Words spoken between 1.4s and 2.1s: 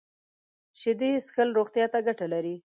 روغتیا ته